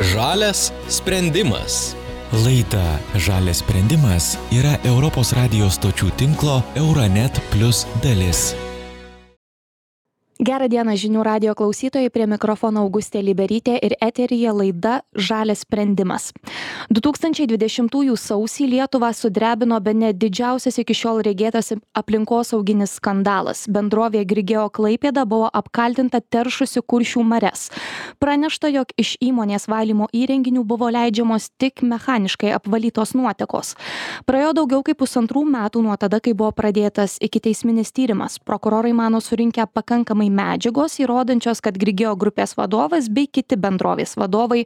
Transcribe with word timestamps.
Žalias 0.00 0.72
sprendimas. 0.88 1.94
Laida 2.32 2.98
Žalias 3.14 3.62
sprendimas 3.62 4.34
yra 4.50 4.74
Europos 4.82 5.30
radijos 5.38 5.78
stočių 5.78 6.10
tinklo 6.18 6.62
Euronet 6.74 7.38
Plus 7.52 7.86
dalis. 8.02 8.63
Gerą 10.40 10.66
dieną 10.68 10.96
žinių 10.98 11.22
radio 11.22 11.52
klausytojai, 11.54 12.10
prie 12.10 12.24
mikrofono 12.26 12.82
Augustė 12.82 13.20
Liberytė 13.22 13.76
ir 13.78 13.92
eteryje 14.02 14.50
laida 14.50 14.94
Žalės 15.14 15.60
sprendimas. 15.62 16.32
2020 16.90 18.16
sausį 18.18 18.66
Lietuvą 18.72 19.12
sudrebino 19.14 19.78
be 19.80 19.94
ne 19.94 20.10
didžiausias 20.12 20.80
iki 20.82 20.90
šiol 20.94 21.22
regėtas 21.22 21.70
aplinkosauginis 21.94 22.96
skandalas. 22.98 23.68
Bendrovė 23.70 24.24
Grigeo 24.26 24.66
Klaipėda 24.74 25.22
buvo 25.22 25.52
apkaltinta 25.54 26.18
teršusi 26.18 26.82
kuršių 26.82 27.22
mares. 27.22 27.70
Pranešta, 28.18 28.72
jog 28.74 28.90
iš 28.98 29.14
įmonės 29.22 29.68
valymo 29.70 30.10
įrenginių 30.10 30.64
buvo 30.66 30.90
leidžiamos 30.90 31.52
tik 31.62 31.86
mechaniškai 31.86 32.50
apvalytos 32.58 33.14
nuotekos. 33.14 33.76
Praėjo 34.26 34.50
daugiau 34.58 34.82
kaip 34.82 34.98
pusantrų 34.98 35.46
metų 35.54 35.86
nuo 35.86 35.94
tada, 35.94 36.18
kai 36.18 36.34
buvo 36.34 36.50
pradėtas 36.50 37.20
iki 37.22 37.38
teisminis 37.38 37.94
tyrimas. 37.94 38.42
Prokurorai 38.42 38.90
mano 38.92 39.22
surinkę 39.22 39.70
pakankamai 39.70 40.23
pakankamai 40.24 40.30
medžiagos 40.30 40.98
įrodančios 41.00 41.60
kad 41.60 41.76
grigeo 41.76 42.14
grupės 42.16 42.56
vadovas 42.56 43.08
bei 43.08 43.26
kiti 43.26 43.56
bendrovės 43.56 44.16
vadovai 44.16 44.64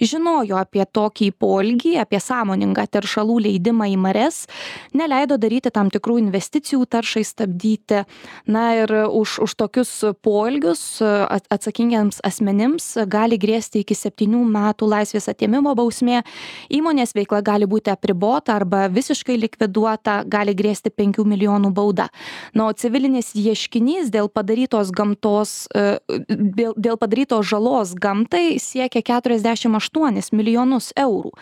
žinojo 0.00 0.56
apie 0.58 0.84
tokį 0.84 1.32
poelgį 1.38 1.98
apie 2.00 2.20
sąmoningą 2.20 2.86
teršalų 2.90 3.38
leidimą 3.46 3.88
į 3.92 3.96
marias 3.96 4.46
neleido 4.94 5.38
daryti 5.38 5.70
tam 5.70 5.90
tikrų 5.90 6.18
investicijų 6.18 6.86
taršai 6.86 7.24
stabdyti. 7.24 8.04
Na 8.46 8.74
ir 8.76 8.90
už 9.08 9.38
už 9.40 9.54
tokius 9.54 10.04
poelgius 10.22 11.00
atsakingiems 11.00 12.20
asmenims 12.24 12.96
gali 13.06 13.38
grėsti 13.38 13.82
iki 13.82 13.94
septynių 13.94 14.44
metų 14.44 14.88
laisvės 14.88 15.28
atėmimo 15.28 15.74
bausmė. 15.74 16.22
Įmonės 16.70 17.14
veikla 17.14 17.42
gali 17.42 17.66
būti 17.66 17.90
apribota 17.90 18.56
arba 18.56 18.88
visiškai 18.88 19.38
likviduota 19.38 20.24
gali 20.26 20.54
grėsti 20.54 20.90
penkių 20.90 21.24
milijonų 21.24 21.72
bauda. 21.72 22.08
Na 22.54 22.68
o 22.68 22.72
civilinis 22.72 23.34
ieškinys 23.34 24.10
dėl 24.10 24.28
padarytos 24.28 24.90
gamtos 24.98 25.66
e, 25.72 25.98
dėl, 26.28 26.74
dėl 26.76 26.98
padarytos 27.00 27.46
žalos 27.48 27.94
gamtai 27.98 28.58
siekia 28.62 29.02
48 29.06 30.32
milijonus 30.34 30.90
eurų. 30.98 31.32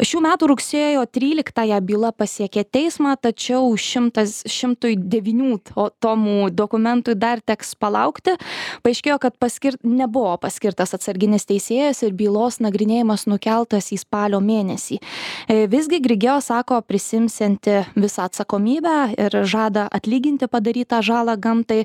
Šių 0.00 0.22
metų 0.24 0.48
rugsėjo 0.52 1.02
13-ąją 1.12 1.80
byla 1.84 2.10
pasiekė 2.16 2.64
teismą, 2.64 3.16
tačiau 3.20 3.74
100, 3.76 4.24
109 4.48 5.72
tomų 6.00 6.50
dokumentui 6.56 7.16
dar 7.18 7.42
teks 7.44 7.74
palaukti. 7.76 8.36
Paaiškėjo, 8.84 9.18
kad 9.20 9.36
paskir, 9.40 9.76
nebuvo 9.84 10.32
paskirtas 10.40 10.94
atsarginis 10.96 11.44
teisėjas 11.48 12.00
ir 12.06 12.16
bylos 12.16 12.60
nagrinėjimas 12.64 13.26
nukeltas 13.28 13.90
į 13.92 14.00
spalio 14.00 14.40
mėnesį. 14.44 15.00
E, 15.48 15.66
visgi 15.70 16.00
Grigeo 16.00 16.38
sako 16.44 16.80
prisimsianti 16.86 17.82
visą 18.00 18.28
atsakomybę 18.30 18.96
ir 19.20 19.36
žada 19.44 19.86
atlyginti 19.92 20.48
padarytą 20.50 21.02
žalą 21.04 21.36
gamtai. 21.40 21.84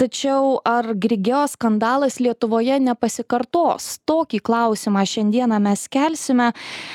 Tačiau 0.00 0.49
tačiau 0.50 0.60
ar 0.64 0.94
grigeo 0.94 1.46
skandalas 1.46 2.18
lietuvoje 2.20 2.78
nepasikartos. 2.80 4.00
Tokį 4.06 4.40
klausimą 4.40 5.04
šiandieną 5.04 5.60
mes 5.60 5.88
kelsime. 5.88 6.52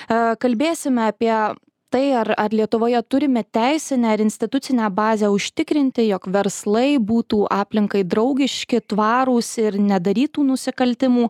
E, 0.10 0.36
kalbėsime 0.38 1.10
apie 1.10 1.56
tai 1.90 2.14
ar 2.14 2.34
ar 2.38 2.52
lietuvoje 2.52 3.02
turime 3.08 3.44
teisinę 3.44 4.14
ir 4.14 4.20
institucinę 4.20 4.90
bazę 4.90 5.30
užtikrinti 5.30 6.08
jog 6.10 6.28
verslai 6.28 6.98
būtų 7.00 7.48
aplinkai 7.50 8.04
draugiški 8.04 8.82
tvarūs 8.82 9.58
ir 9.60 9.80
nedarytų 9.80 10.44
nusikaltimų. 10.44 11.30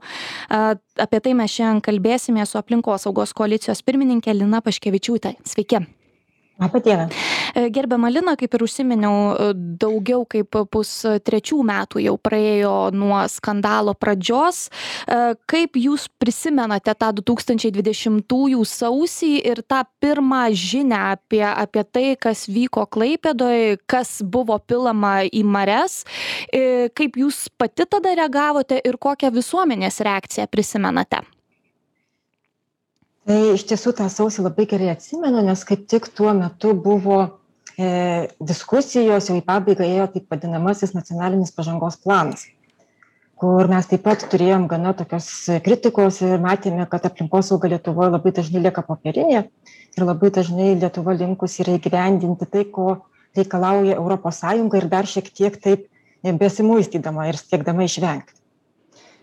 A, 0.50 0.76
apie 0.98 1.20
tai 1.20 1.34
mes 1.34 1.52
šiandien 1.52 1.82
kalbėsimės 1.82 2.50
su 2.50 2.58
aplinkosaugos 2.58 3.34
koalicijos 3.34 3.84
pirmininke 3.84 4.34
lina 4.34 4.62
paškevičiūte 4.62 5.36
sveiki. 5.46 5.86
Labą 6.60 6.80
dieną. 6.80 7.10
E, 7.56 7.70
gerbiama 7.72 8.10
Lina, 8.12 8.34
kaip 8.36 8.52
ir 8.58 8.64
užsiminiau, 8.66 9.20
e, 9.32 9.54
daugiau 9.80 10.26
kaip 10.28 10.58
pustrečių 10.74 11.62
metų 11.64 12.02
jau 12.04 12.16
praėjo 12.20 12.74
nuo 12.92 13.22
skandalo 13.32 13.94
pradžios. 13.96 14.66
E, 15.08 15.20
kaip 15.48 15.80
jūs 15.80 16.10
prisimenate 16.20 16.92
tą 17.00 17.14
2020 17.22 18.66
sausį 18.68 19.32
ir 19.40 19.62
tą 19.64 19.86
pirmą 20.04 20.50
žinę 20.52 21.00
apie, 21.14 21.46
apie 21.48 21.86
tai, 21.88 22.06
kas 22.20 22.44
vyko 22.52 22.84
Klaipėdoje, 22.92 23.80
kas 23.88 24.20
buvo 24.20 24.58
pilama 24.60 25.24
į 25.24 25.46
mares, 25.48 26.04
kaip 26.52 27.18
jūs 27.20 27.48
pati 27.58 27.86
tada 27.88 28.14
reagavote 28.18 28.82
ir 28.84 29.00
kokią 29.00 29.32
visuomenės 29.36 30.02
reakciją 30.04 30.48
prisimenate? 30.52 31.24
tai 33.26 33.40
iš 33.56 33.66
tiesų 33.70 33.96
tą 33.98 34.06
sausį 34.12 34.46
labai 34.46 34.68
gerai 34.70 34.92
atsimenu 34.94 35.42
nes 35.46 35.64
kaip 35.66 35.88
tik 35.90 36.12
tuo 36.14 36.34
metu 36.38 36.76
buvo 36.78 37.24
diskusijos 37.78 39.30
jau 39.30 39.38
į 39.40 39.46
pabaigą 39.46 39.88
ėjo 39.88 40.10
taip 40.14 40.32
vadinamasis 40.32 40.96
nacionalinis 40.96 41.52
pažangos 41.56 41.98
planas 42.04 42.46
kur 43.36 43.68
mes 43.68 43.88
taip 43.92 44.06
pat 44.06 44.24
turėjom 44.32 44.68
gana 44.72 44.94
tokios 44.96 45.28
kritikos 45.66 46.22
ir 46.24 46.40
matėme 46.44 46.86
kad 46.92 47.04
aplinkosauga 47.10 47.70
lietuvoj 47.74 48.14
labai 48.14 48.32
dažnai 48.38 48.64
lieka 48.64 48.84
popierinė 48.88 49.42
ir 49.44 50.08
labai 50.08 50.32
dažnai 50.38 50.72
lietuva 50.80 51.18
linkusi 51.20 51.66
yra 51.66 51.76
įgyvendinti 51.80 52.48
tai 52.52 52.64
ko 52.78 52.88
reikalauja 53.36 54.00
sąjunga 54.40 54.80
ir 54.80 54.88
dar 54.88 55.06
šiek 55.06 55.30
tiek 55.36 55.60
taip 55.60 55.88
besimuistydama 56.24 57.28
ir 57.30 57.38
siekdama 57.38 57.84
išvengti. 57.84 58.34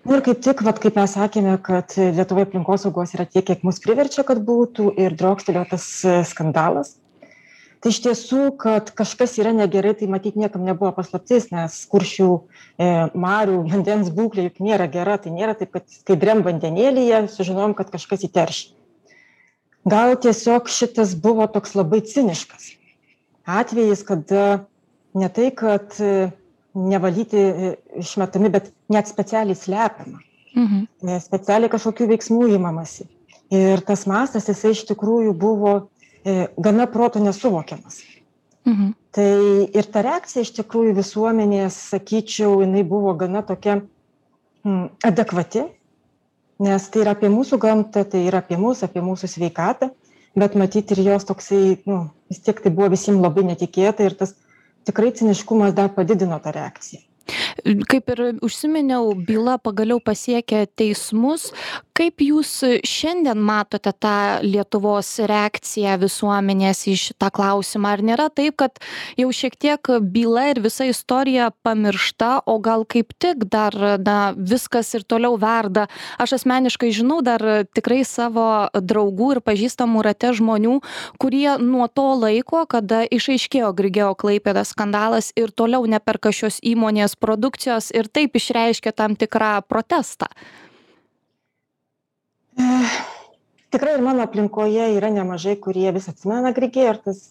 Nu 0.05 0.17
ir 0.19 0.23
kaip 0.27 0.43
tik 0.43 0.63
vat 0.67 0.79
kaip 0.83 0.97
mes 0.99 1.15
sakėme 1.15 1.57
kad 1.63 1.95
lietuvoj 1.97 2.49
aplinkosaugos 2.49 3.15
yra 3.15 3.25
tiek 3.25 3.47
kiek 3.47 3.63
mus 3.65 3.79
priverčia 3.81 4.25
kad 4.27 4.43
būtų 4.45 4.93
ir 4.99 5.15
driokstelėjo 5.15 5.65
tas 5.71 5.87
e, 6.05 6.17
skandalas 6.27 6.97
tai 7.83 7.93
iš 7.93 8.01
tiesų 8.05 8.43
kad 8.63 8.93
kažkas 8.99 9.37
yra 9.43 9.53
negerai 9.57 9.95
tai 9.99 10.09
matyt 10.11 10.37
niekam 10.39 10.65
nebuvo 10.67 10.93
paslaptis 10.97 11.51
nes 11.55 11.81
kuršių 11.93 12.29
e, 12.33 12.91
marių 13.27 13.63
vandens 13.73 14.13
būklė 14.15 14.49
juk 14.49 14.61
nėra 14.65 14.87
gera 14.93 15.19
tai 15.23 15.35
nėra 15.35 15.57
taip 15.59 15.75
kad 15.77 15.89
skaidriam 15.91 16.45
vandenėlyje 16.47 17.25
sužinojom 17.35 17.75
kad 17.79 17.91
kažkas 17.95 18.27
jį 18.27 18.33
teršia 18.37 18.77
gal 19.89 20.15
tiesiog 20.15 20.71
šitas 20.71 21.17
buvo 21.19 21.49
toks 21.51 21.75
labai 21.79 22.05
ciniškas 22.07 22.71
atvejis 23.61 24.07
kada 24.07 24.47
ne 25.19 25.29
tai 25.29 25.51
kad 25.51 25.99
nevalyti 26.75 27.37
e, 27.37 27.75
išmetami, 28.01 28.51
bet 28.53 28.71
net 28.93 29.09
specialiai 29.09 29.57
slepiama. 29.57 30.21
Mhm. 30.57 30.85
E, 31.09 31.19
specialiai 31.23 31.73
kažkokių 31.73 32.09
veiksmų 32.13 32.49
įmamasi. 32.57 33.09
Ir 33.53 33.83
tas 33.85 34.07
mastas, 34.09 34.49
jisai 34.49 34.73
iš 34.73 34.87
tikrųjų 34.89 35.35
buvo 35.37 35.75
e, 35.77 35.85
gana 36.57 36.87
proto 36.87 37.21
nesuvokiamas. 37.23 38.03
Mhm. 38.67 38.93
Tai 39.11 39.31
ir 39.75 39.89
ta 39.93 40.03
reakcija 40.07 40.45
iš 40.47 40.53
tikrųjų 40.57 40.95
visuomenės, 40.97 41.77
sakyčiau, 41.93 42.61
jinai 42.63 42.85
buvo 42.87 43.13
gana 43.19 43.43
tokia 43.43 43.81
mm, 43.83 44.87
adekvati, 45.09 45.67
nes 46.63 46.87
tai 46.89 47.03
yra 47.03 47.17
apie 47.17 47.29
mūsų 47.33 47.59
gamtą, 47.61 48.07
tai 48.09 48.23
yra 48.31 48.41
apie 48.45 48.57
mūsų, 48.61 48.87
apie 48.87 49.03
mūsų 49.05 49.29
sveikatą, 49.35 49.91
bet 50.39 50.55
matyti 50.57 50.95
ir 50.95 51.05
jos 51.11 51.27
toksai, 51.29 51.63
nu, 51.91 52.05
vis 52.31 52.41
tiek 52.47 52.63
tai 52.63 52.73
buvo 52.73 52.93
visiems 52.95 53.21
labai 53.21 53.45
netikėta 53.51 54.07
ir 54.07 54.17
tas 54.17 54.37
tikrai 54.87 55.11
ciniškumas 55.19 55.75
dar 55.75 55.91
padidino 55.97 56.39
tą 56.43 56.55
reakciją 56.55 57.03
Kaip 57.89 58.11
ir 58.11 58.21
užsiminiau, 58.43 59.13
byla 59.15 59.59
pagaliau 59.63 60.01
pasiekė 60.03 60.65
teismus. 60.77 61.51
Kaip 61.93 62.23
jūs 62.25 62.49
šiandien 62.89 63.37
matote 63.45 63.91
tą 63.93 64.41
Lietuvos 64.41 65.11
reakciją 65.29 65.99
visuomenės 66.01 66.87
į 66.89 66.95
šitą 66.97 67.29
klausimą? 67.37 67.91
Ar 67.93 68.03
nėra 68.09 68.31
taip, 68.33 68.57
kad 68.63 68.81
jau 69.21 69.29
šiek 69.29 69.59
tiek 69.61 69.91
byla 70.01 70.47
ir 70.55 70.63
visa 70.65 70.87
istorija 70.89 71.51
pamiršta, 71.67 72.47
o 72.49 72.57
gal 72.65 72.87
kaip 72.89 73.13
tik 73.21 73.45
dar 73.45 73.77
na, 74.01 74.33
viskas 74.33 74.95
ir 74.97 75.05
toliau 75.05 75.37
verda? 75.37 75.85
Aš 76.17 76.39
asmeniškai 76.39 76.95
žinau 76.97 77.21
dar 77.21 77.45
tikrai 77.77 78.01
savo 78.09 78.73
draugų 78.73 79.35
ir 79.37 79.43
pažįstamų 79.45 80.09
rate 80.09 80.33
žmonių, 80.41 80.81
kurie 81.21 81.59
nuo 81.61 81.93
to 81.93 82.09
laiko, 82.25 82.65
kada 82.65 83.05
išaiškėjo 83.05 83.69
Grigeo 83.77 84.15
Klaipėdas 84.17 84.73
skandalas 84.73 85.35
ir 85.37 85.53
toliau 85.53 85.85
neperka 85.85 86.33
šios 86.33 86.57
įmonės 86.65 87.21
produkcijos 87.21 87.93
ir 87.93 88.09
taip 88.09 88.41
išreiškia 88.41 88.97
tam 88.97 89.21
tikrą 89.21 89.59
protestą. 89.69 90.33
Tikrai 93.73 93.97
ir 93.97 94.05
mano 94.05 94.23
aplinkoje 94.27 94.93
yra 94.97 95.11
nemažai, 95.13 95.57
kurie 95.57 95.89
vis 95.95 96.09
atsimena 96.11 96.53
Grigėjo 96.57 96.95
ir 96.95 97.01
tas 97.07 97.23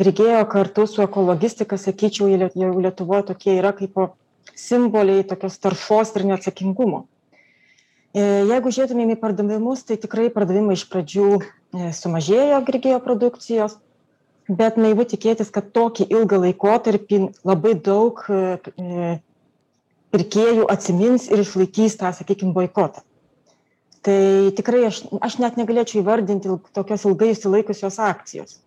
Grigėjo 0.00 0.40
kartu 0.48 0.86
su 0.88 1.02
ekologistika, 1.04 1.76
sakyčiau, 1.76 2.30
jau 2.32 2.72
Lietuvoje 2.80 3.26
tokie 3.28 3.58
yra 3.58 3.74
kaip 3.76 3.98
simboliai 4.56 5.26
tokios 5.28 5.58
taršos 5.60 6.14
ir 6.16 6.24
neatsakingumo. 6.30 7.04
E, 8.12 8.22
jeigu 8.48 8.72
žiūrėtumėm 8.72 9.12
į 9.14 9.18
pardavimus, 9.20 9.84
tai 9.88 9.98
tikrai 10.00 10.30
pardavimai 10.32 10.78
iš 10.78 10.86
pradžių 10.92 11.28
e, 11.36 11.42
sumažėjo 11.96 12.62
Grigėjo 12.64 13.02
produkcijos, 13.04 13.76
bet 14.48 14.80
naivu 14.80 15.04
tikėtis, 15.12 15.52
kad 15.52 15.70
tokį 15.76 16.08
ilgą 16.08 16.40
laikotarpį 16.46 17.22
labai 17.48 17.76
daug 17.76 18.24
e, 18.32 19.14
pirkėjų 20.12 20.68
atsimins 20.72 21.28
ir 21.28 21.44
išlaikys 21.44 22.00
tą, 22.00 22.16
sakykime, 22.16 22.56
boikotą 22.56 23.04
tai 24.02 24.50
tikrai 24.58 24.86
aš 24.88 25.04
aš 25.22 25.38
net 25.42 25.56
negalėčiau 25.60 26.02
įvardinti 26.02 26.50
tokios 26.74 27.06
ilgai 27.06 27.32
išsilaikusios 27.32 27.98
akcijos. 28.02 28.58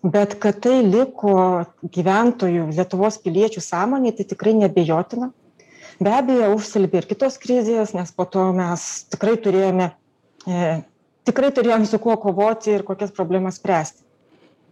Bet 0.00 0.38
kad 0.40 0.62
tai 0.64 0.80
liko 0.86 1.66
gyventojų 1.92 2.70
lietuvos 2.72 3.18
piliečių 3.20 3.60
sąmonėj 3.64 4.16
tai 4.16 4.28
tikrai 4.32 4.54
neabejotina 4.62 5.32
be 6.00 6.12
abejo 6.16 6.54
užsiliepė 6.56 7.02
ir 7.02 7.08
kitos 7.10 7.36
krizės 7.40 7.92
nes 7.96 8.12
po 8.16 8.24
to 8.24 8.46
mes 8.56 8.86
tikrai 9.12 9.36
turėjome 9.44 9.90
e, 10.48 10.70
tikrai 11.28 11.50
turėjom 11.56 11.84
su 11.88 12.00
kuo 12.00 12.16
kovoti 12.22 12.72
ir 12.78 12.86
kokias 12.88 13.12
problemas 13.16 13.60
spręsti. 13.60 14.06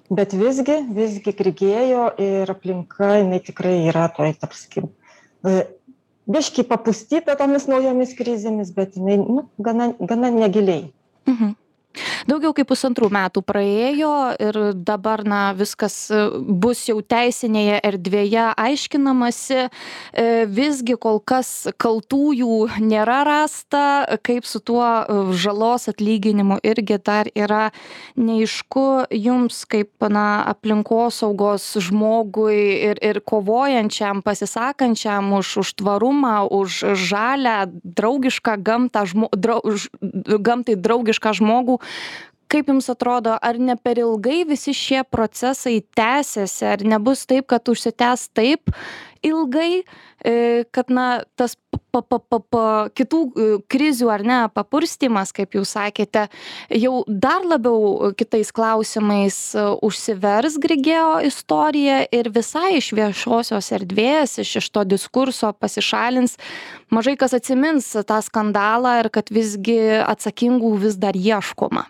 Bet 0.09 0.33
visgi 0.33 0.79
visgi 0.97 1.35
grigėjo 1.37 2.07
ir 2.25 2.49
aplinka 2.49 3.19
jinai 3.19 3.43
tikrai 3.45 3.75
yra 3.91 4.07
toj 4.17 4.33
sakykim 4.41 4.89
e, 5.45 5.67
biškį 6.29 6.67
papustyta 6.71 7.37
tomis 7.41 7.69
naujomis 7.71 8.15
krizėmis 8.19 8.75
bet 8.77 8.97
jinai 9.01 9.17
nu 9.23 9.47
gana 9.59 9.93
gana 10.13 10.33
negiliai. 10.35 10.91
Mhm 11.27 11.57
daugiau 12.27 12.55
kaip 12.57 12.69
pusantrų 12.71 13.11
metų 13.13 13.43
praėjo 13.47 14.15
ir 14.43 14.59
dabar 14.75 15.23
na 15.29 15.53
viskas 15.57 16.09
e, 16.11 16.23
bus 16.39 16.85
jau 16.89 16.99
teisinėje 17.03 17.81
erdvėje 17.87 18.47
aiškinamasi. 18.59 19.69
E, 19.69 20.27
visgi 20.51 20.97
kol 21.01 21.21
kas 21.21 21.69
kaltųjų 21.81 22.81
nėra 22.83 23.21
rasta 23.29 24.19
kaip 24.27 24.49
su 24.49 24.61
tuo 24.65 24.85
e, 24.85 25.19
žalos 25.39 25.89
atlyginimu 25.93 26.59
irgi 26.67 26.99
dar 27.05 27.31
yra 27.35 27.69
neaišku 28.19 29.09
jums 29.15 29.63
kaip 29.69 30.09
na 30.11 30.43
aplinkosaugos 30.51 31.71
žmogui 31.89 32.59
ir 32.91 33.03
ir 33.05 33.21
kovojančiam 33.21 34.23
pasisakančiam 34.27 35.33
už 35.39 35.59
už 35.63 35.75
tvarumą 35.81 36.49
už 36.51 36.97
žalią 36.99 37.59
draugišką 37.85 38.59
gamtą 38.65 39.05
žmo 39.07 39.29
drauž 39.33 39.89
gamtai 40.43 40.77
draugišką 40.77 41.35
žmogų 41.39 41.79
kaip 42.49 42.71
jums 42.73 42.89
atrodo 42.93 43.37
ar 43.43 43.59
ne 43.61 43.77
per 43.77 44.01
ilgai 44.01 44.43
visi 44.49 44.75
šie 44.77 45.05
procesai 45.05 45.81
tęsiasi 45.97 46.67
ar 46.75 46.85
nebus 46.85 47.27
taip 47.29 47.49
kad 47.53 47.69
užsitęs 47.69 48.29
taip 48.37 48.73
ilgai 49.23 49.83
e, 50.25 50.65
kad 50.71 50.91
na 50.91 51.23
tas 51.37 51.57
pa 51.91 52.03
pa 52.03 52.19
pa 52.19 52.39
pa 52.39 52.65
kitų 52.95 53.21
e, 53.27 53.49
krizių 53.71 54.11
ar 54.13 54.25
ne 54.27 54.39
papurstymas 54.55 55.33
kaip 55.35 55.57
jūs 55.59 55.75
sakėte 55.75 56.27
jau 56.71 57.03
dar 57.09 57.47
labiau 57.47 58.13
kitais 58.19 58.53
klausimais 58.55 59.39
e, 59.59 59.67
užsivers 59.83 60.59
grigeo 60.63 61.19
istorija 61.27 62.05
ir 62.15 62.31
visai 62.35 62.79
iš 62.79 62.93
viešosios 62.95 63.73
erdvės 63.81 64.39
iš 64.45 64.57
iš 64.63 64.71
to 64.71 64.87
diskurso 64.89 65.53
pasišalins. 65.53 66.39
Mažai 66.95 67.19
kas 67.21 67.35
atsimins 67.37 67.93
tą 68.09 68.23
skandalą 68.25 68.99
ir 69.03 69.13
kad 69.13 69.31
visgi 69.35 69.79
atsakingų 70.07 70.77
vis 70.87 70.97
dar 71.01 71.19
ieškoma 71.19 71.89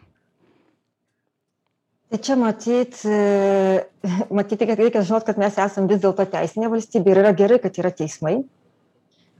tai 2.08 2.18
čia 2.24 2.36
matyt 2.40 3.02
e, 3.04 3.84
matyt 4.32 4.62
reikia 4.64 5.04
žinot 5.04 5.26
kad 5.28 5.40
mes 5.40 5.58
esam 5.60 5.88
vis 5.90 6.00
dėlto 6.00 6.24
teisinė 6.32 6.70
valstybė 6.72 7.12
ir 7.12 7.20
yra 7.24 7.32
gerai 7.36 7.58
kad 7.60 7.76
yra 7.80 7.92
teismai. 7.92 8.38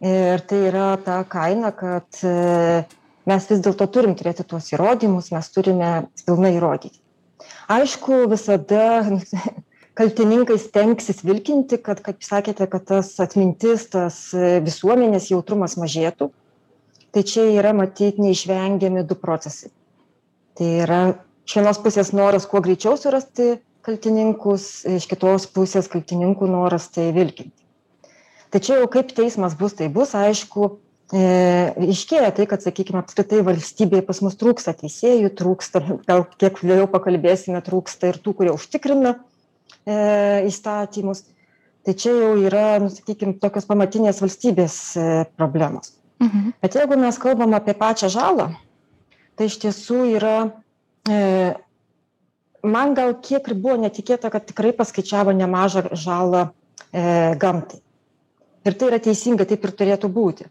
Ir 0.05 0.43
tai 0.47 0.59
yra 0.69 0.93
ta 1.03 1.23
kaina 1.27 1.73
kad 1.75 2.21
e, 2.23 2.85
mes 3.29 3.47
vis 3.51 3.63
dėlto 3.65 3.89
turim 3.93 4.13
turėti 4.19 4.45
tuos 4.47 4.69
įrodymus 4.75 5.33
mes 5.35 5.49
turime 5.55 5.93
pilnai 6.27 6.53
įrodyti. 6.59 7.01
Aišku 7.73 8.27
visada 8.31 8.85
kaltininkai 9.99 10.59
stengsis 10.61 11.25
vilkinti 11.25 11.81
kad 11.83 12.03
kaip 12.05 12.21
sakėte 12.23 12.69
kad 12.71 12.85
tas 12.93 13.15
atmintis 13.25 13.89
tas 13.95 14.21
e, 14.37 14.59
visuomenės 14.65 15.31
jautrumas 15.33 15.79
mažėtų. 15.81 16.29
Tai 17.09 17.25
čia 17.25 17.47
yra 17.57 17.73
matyt 17.73 18.21
neišvengiami 18.21 19.07
du 19.09 19.17
procesai. 19.17 19.73
Tai 20.59 20.69
yra 20.85 21.01
iš 21.49 21.57
vienos 21.57 21.81
pusės 21.81 22.13
noras 22.13 22.45
kuo 22.49 22.61
greičiau 22.61 22.99
surasti 23.01 23.57
kaltininkus 23.87 24.85
iš 24.99 25.07
kitos 25.09 25.47
pusės 25.49 25.89
kaltininkų 25.89 26.49
noras 26.51 26.91
tai 26.93 27.09
vilkinti. 27.17 27.57
Čia 28.53 28.83
jau 28.83 28.89
kaip 28.93 29.15
teismas 29.17 29.57
bus 29.57 29.77
tai 29.79 29.89
bus 29.93 30.13
aišku 30.17 30.69
e, 31.13 31.23
ryškėja 31.77 32.31
tai 32.37 32.47
kad 32.49 32.65
sakykim 32.65 33.01
apskritai 33.01 33.41
valstybėj 33.47 34.05
pas 34.09 34.21
mus 34.25 34.37
trūksta 34.41 34.77
teisėjų 34.77 35.33
trūksta 35.41 35.83
gal 36.09 36.27
kiek 36.37 36.61
vėliau 36.61 36.89
pakalbėsime 36.93 37.61
trūksta 37.65 38.13
ir 38.13 38.21
tų 38.25 38.37
kurie 38.41 38.53
užtikrina 38.53 39.17
e, 39.17 39.99
įstatymus. 40.49 41.25
Tai 41.85 41.97
čia 41.97 42.13
jau 42.13 42.33
yra 42.45 42.77
nu 42.83 42.93
sakykim 42.93 43.39
tokios 43.41 43.69
pamatinės 43.69 44.21
valstybės 44.25 44.79
e, 44.97 45.11
problemos. 45.41 45.95
Mhm. 46.19 46.57
bet 46.59 46.75
jeigu 46.75 46.97
mes 46.99 47.15
kalbam 47.23 47.53
apie 47.55 47.77
pačią 47.79 48.09
žalą 48.11 48.49
tai 49.39 49.47
iš 49.47 49.61
tiesų 49.63 50.01
yra 50.19 50.51
man 52.63 52.95
gal 52.95 53.15
kiek 53.23 53.47
ir 53.49 53.57
buvo 53.57 53.77
netikėta, 53.81 54.31
kad 54.33 54.47
tikrai 54.49 54.73
paskaičiavo 54.77 55.33
nemažą 55.37 55.89
žalą 55.93 56.49
e, 56.93 57.35
gamtai. 57.41 57.81
Ir 58.67 58.77
tai 58.77 58.91
yra 58.91 59.01
teisinga, 59.03 59.47
taip 59.49 59.65
ir 59.65 59.75
turėtų 59.79 60.11
būti. 60.13 60.49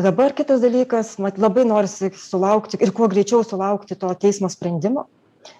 Dabar 0.00 0.32
kitas 0.32 0.62
dalykas, 0.62 1.16
mat, 1.20 1.38
labai 1.38 1.66
norisi 1.68 2.12
sulaukti 2.16 2.78
ir 2.80 2.92
kuo 2.96 3.08
greičiau 3.10 3.44
sulaukti 3.44 3.98
to 3.98 4.12
teismo 4.22 4.48
sprendimo. 4.48 5.06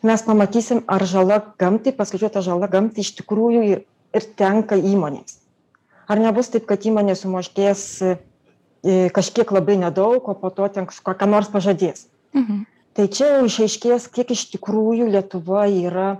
Mes 0.06 0.22
pamatysim, 0.22 0.84
ar 0.88 1.04
žala 1.08 1.40
gamtai, 1.60 1.92
paskaičiuota 1.96 2.42
žala 2.44 2.68
gamtai 2.70 3.04
iš 3.04 3.14
tikrųjų 3.20 3.62
ir, 3.68 3.84
ir 4.16 4.26
tenka 4.38 4.78
įmonėms. 4.78 5.38
Ar 6.10 6.20
nebus 6.20 6.50
taip, 6.52 6.66
kad 6.68 6.84
įmonė 6.86 7.14
sumoškės 7.18 7.84
e, 8.02 8.14
kažkiek 9.14 9.50
labai 9.54 9.76
nedaug, 9.80 10.26
o 10.26 10.34
po 10.34 10.50
to 10.54 10.66
ten 10.72 10.88
ką 10.88 11.30
nors 11.30 11.52
pažadės. 11.52 12.08
Mhm 12.34 12.64
tai 12.96 13.06
čia 13.08 13.36
jau 13.36 13.46
išaiškės 13.48 14.08
kiek 14.14 14.32
iš 14.34 14.46
tikrųjų 14.54 15.10
lietuva 15.14 15.66
yra 15.70 16.10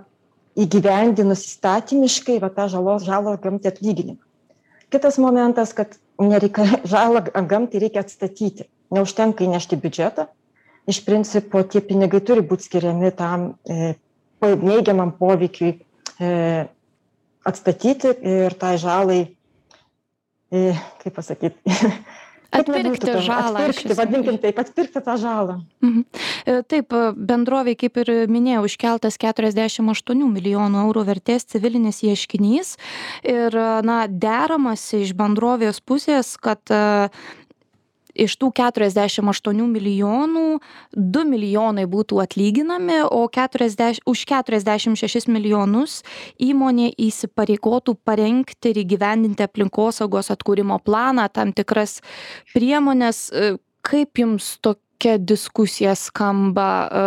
įgyvendinus 0.59 1.45
įstatymiškai 1.47 2.39
va 2.43 2.51
tą 2.53 2.67
žalos 2.71 3.05
žalą 3.07 3.37
gamtai 3.41 3.71
atlyginimą. 3.71 4.19
Kitas 4.91 5.17
momentas 5.21 5.73
kad 5.73 5.95
nereika 6.19 6.65
žalą 6.93 7.23
gamtai 7.47 7.83
reikia 7.83 8.03
atstatyti. 8.05 8.67
Neužtenka 8.91 9.45
įnešti 9.45 9.79
biudžetą. 9.79 10.27
Iš 10.89 11.03
principo 11.05 11.61
tie 11.63 11.79
pinigai 11.85 12.19
turi 12.25 12.43
būt 12.43 12.65
skiriami 12.65 13.11
tam 13.15 13.53
e, 13.69 13.93
neigiamam 14.41 15.13
poveikiui 15.15 15.75
e, 15.77 16.31
atstatyti 17.47 18.11
ir 18.27 18.55
tai 18.59 18.73
žalai 18.81 19.21
e, 20.51 20.73
kaip 21.03 21.15
pasakyt 21.15 21.61
Atpirkti 22.51 23.13
žalą. 23.23 23.61
Atpirkti, 23.61 23.95
vadinkim 23.95 24.37
taip, 24.43 24.59
atpirkti 24.59 25.01
tą 25.05 25.15
žalą. 25.19 25.57
Mhm. 25.83 26.03
Taip, 26.67 26.95
bendroviai, 27.15 27.77
kaip 27.79 27.99
ir 28.03 28.11
minėjau, 28.31 28.65
iškeltas 28.67 29.15
48 29.21 30.25
milijonų 30.35 30.81
eurų 30.85 31.05
vertės 31.07 31.47
civilinis 31.53 32.01
ieškinys 32.03 32.75
ir, 33.23 33.55
na, 33.87 34.03
deramasi 34.07 35.05
iš 35.05 35.15
bendrovės 35.17 35.79
pusės, 35.79 36.35
kad 36.41 36.61
iš 38.15 38.35
tų 38.41 38.51
keturiasdešim 38.57 39.29
aštuonių 39.31 39.67
milijonų 39.71 40.45
du 40.95 41.23
milijonai 41.27 41.85
būtų 41.89 42.21
atlyginami 42.23 43.01
o 43.07 43.23
keturiasdeš 43.31 44.01
už 44.09 44.25
keturiasdešim 44.29 44.97
šešis 44.99 45.27
milijonus 45.31 46.01
įmonė 46.41 46.91
įsipareigotų 46.99 47.97
parengti 48.05 48.73
ir 48.73 48.83
įgyvendinti 48.83 49.45
aplinkosaugos 49.47 50.31
atkūrimo 50.33 50.79
planą 50.83 51.27
tam 51.33 51.53
tikras 51.55 51.99
priemones 52.53 53.29
e, 53.31 53.55
kaip 53.85 54.21
jums 54.21 54.55
tokia 54.61 55.17
diskusija 55.17 55.95
skamba 55.97 56.69
e, 56.85 57.03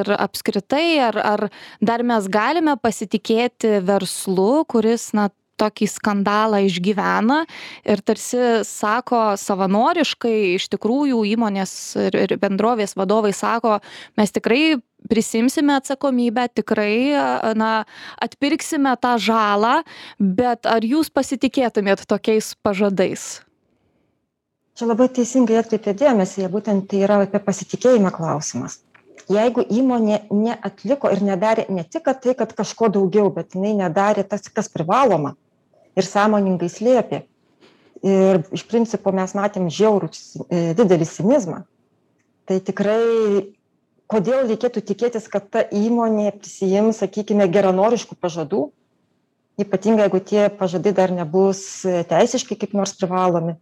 ir 0.00 0.12
apskritai 0.18 0.86
ar 1.08 1.20
ar 1.22 1.48
dar 1.80 2.04
mes 2.06 2.28
galime 2.28 2.76
pasitikėti 2.80 3.80
verslu 3.86 4.64
kuris 4.68 5.12
na 5.16 5.30
tokį 5.60 5.88
skandalą 5.90 6.60
išgyvena 6.66 7.42
ir 7.84 8.02
tarsi 8.06 8.62
sako 8.66 9.22
savanoriškai 9.40 10.56
iš 10.56 10.68
tikrųjų 10.74 11.22
įmonės 11.32 11.72
ir 12.08 12.20
ir 12.24 12.36
bendrovės 12.42 12.96
vadovai 12.98 13.32
sako 13.36 13.78
mes 14.18 14.34
tikrai 14.34 14.78
prisiimsime 15.08 15.76
atsakomybę 15.76 16.48
tikrai 16.54 17.14
na 17.54 17.84
atpirksime 18.20 18.96
tą 19.00 19.16
žalą 19.18 19.80
bet 20.18 20.66
ar 20.66 20.84
jūs 20.84 21.10
pasitikėtumėt 21.10 22.06
tokiais 22.10 22.54
pažadais? 22.62 23.26
Čia 24.76 24.90
labai 24.90 25.08
teisingai 25.08 25.62
atkreipėt 25.62 26.02
dėmesį 26.02 26.50
būtent 26.52 26.90
tai 26.90 27.06
yra 27.06 27.22
apie 27.24 27.40
pasitikėjimą 27.40 28.12
klausimas. 28.12 28.82
Jeigu 29.32 29.64
įmonė 29.64 30.20
neatliko 30.30 31.10
ir 31.10 31.22
nedarė 31.24 31.64
ne 31.72 31.82
tik 31.82 32.06
tai 32.22 32.34
kad 32.38 32.52
kažko 32.54 32.90
daugiau 32.94 33.32
bet 33.34 33.56
jinai 33.56 33.72
nedarė 33.80 34.22
tas 34.28 34.44
kas 34.52 34.68
privaloma 34.70 35.34
ir 35.96 36.06
sąmoningai 36.06 36.68
slėpė. 36.70 37.24
Ir 38.06 38.42
iš 38.54 38.66
principo 38.68 39.10
mes 39.16 39.32
matėm 39.34 39.70
žiaurų 39.72 40.10
e, 40.12 40.60
didelį 40.78 41.08
cinizmą. 41.08 41.62
Tai 42.46 42.58
tikrai, 42.62 43.00
kodėl 44.10 44.46
reikėtų 44.50 44.84
tikėtis, 44.86 45.26
kad 45.32 45.48
ta 45.50 45.64
įmonė 45.64 46.30
prisijims, 46.36 47.00
sakykime, 47.02 47.48
geranoriškų 47.50 48.18
pažadų, 48.20 48.68
ypatingai 49.58 50.06
jeigu 50.06 50.20
tie 50.28 50.44
pažadai 50.52 50.92
dar 50.94 51.14
nebus 51.16 51.64
teisiškai 51.82 52.58
kaip 52.60 52.76
nors 52.76 52.94
privalomi. 53.00 53.56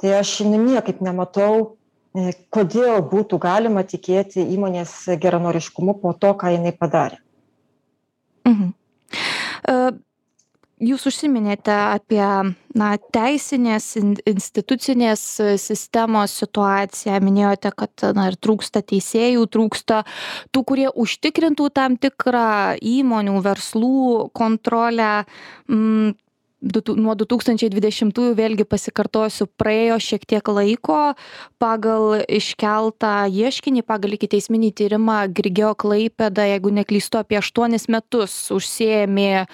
Tai 0.00 0.14
aš 0.20 0.38
niekaip 0.46 1.02
nematau 1.04 1.74
e, 2.14 2.32
kodėl 2.54 3.02
būtų 3.10 3.42
galima 3.42 3.82
tikėti 3.82 4.46
įmonės 4.54 4.96
geranoriškumu 5.20 5.98
po 6.00 6.14
to, 6.14 6.32
ką 6.38 6.54
jinai 6.54 6.72
padarė. 6.78 7.20
Mhm. 8.46 8.72
Uh, 9.64 9.96
jūs 10.84 11.06
užsiminėte 11.08 11.74
apie 11.74 12.24
na 12.74 12.88
teisinės 13.14 13.86
in 14.00 14.14
institucinės 14.28 15.22
sistemos 15.62 16.34
situaciją 16.42 17.20
minėjote 17.24 17.70
kad 17.76 18.06
na 18.16 18.28
ir 18.30 18.38
trūksta 18.40 18.82
teisėjų 18.82 19.46
trūksta 19.54 20.02
tų 20.54 20.64
kurie 20.70 20.88
užtikrintų 20.90 21.70
tam 21.74 21.96
tikrą 22.00 22.74
įmonių 22.80 23.38
verslų 23.44 24.28
kontrolę. 24.34 25.12
Mm, 25.70 26.14
du 26.64 26.94
nuo 26.96 27.14
du 27.18 27.26
tūkstančiai 27.28 27.70
dvidešimtųjų 27.72 28.34
vėlgi 28.38 28.64
pasikartosiu 28.68 29.46
praėjo 29.60 29.98
šiek 30.02 30.24
tiek 30.28 30.48
laiko 30.48 30.98
pagal 31.62 32.22
iškeltą 32.24 33.26
ieškinį 33.28 33.84
pagal 33.86 34.16
ikiteisminį 34.16 34.70
tyrimą 34.80 35.18
grigeo 35.36 35.74
klaipėda 35.76 36.46
jeigu 36.48 36.72
neklystu 36.74 37.20
apie 37.20 37.38
aštuonis 37.40 37.86
metus 37.92 38.36
užsiėmė 38.54 39.44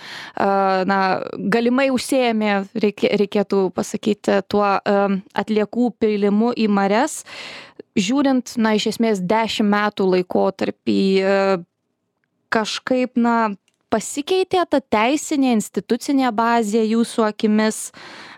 na 0.90 1.00
galimai 1.56 1.88
užsiėmė 1.94 2.52
reikė 2.84 3.14
reikėtų 3.24 3.64
pasakyti 3.74 4.40
tuo 4.50 4.64
atliekų 4.64 5.90
pylimu 6.00 6.54
į 6.54 6.68
marias. 6.70 7.24
Žiūrint 7.98 8.54
na 8.62 8.76
iš 8.78 8.92
esmės 8.92 9.22
dešim 9.24 9.66
metų 9.72 10.06
laikotarpį 10.14 11.00
kažkaip 12.50 13.18
na 13.18 13.54
pasikeitė 13.90 14.64
ta 14.70 14.80
teisinė 14.80 15.54
institucinė 15.58 16.32
bazė 16.36 16.84
jūsų 16.86 17.26
akimis? 17.30 17.90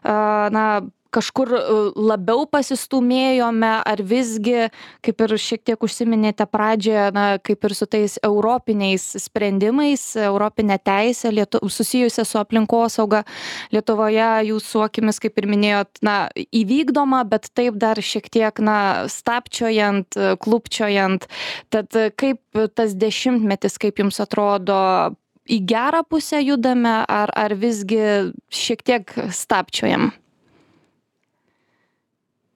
Na 0.02 0.66
kažkur 1.12 1.50
labiau 1.96 2.46
pasistūmėjome 2.50 3.70
ar 3.84 4.02
visgi 4.06 4.68
kaip 5.04 5.24
ir 5.26 5.34
šiek 5.40 5.64
tiek 5.68 5.84
užsiminėte 5.84 6.46
pradžioje 6.48 7.06
na 7.14 7.26
kaip 7.44 7.66
ir 7.68 7.74
su 7.76 7.88
tais 7.90 8.16
europiniais 8.24 9.04
sprendimais 9.26 10.04
europine 10.16 10.78
teise 10.80 11.32
lietu 11.34 11.60
susijusia 11.68 12.24
su 12.28 12.40
aplinkosauga 12.40 13.24
lietuvoje 13.74 14.30
jūsų 14.48 14.84
akimis 14.86 15.20
kaip 15.22 15.40
ir 15.42 15.50
minėjot 15.52 16.02
na 16.06 16.16
įvykdoma 16.48 17.24
bet 17.28 17.50
taip 17.52 17.76
dar 17.80 18.00
šiek 18.00 18.30
tiek 18.32 18.62
na 18.64 18.78
stabčiojant 19.12 20.16
klupčiojant. 20.42 21.28
Tad 21.72 21.92
kaip 22.16 22.40
tas 22.76 22.96
dešimtmetis 22.96 23.76
kaip 23.82 24.00
jums 24.00 24.20
atrodo 24.22 24.80
į 25.48 25.58
gerą 25.66 26.02
pusę 26.08 26.40
judame 26.42 27.02
ar 27.08 27.32
ar 27.34 27.54
visgi 27.58 28.32
šiek 28.52 28.82
tiek 28.86 29.14
stabčiojam? 29.34 30.10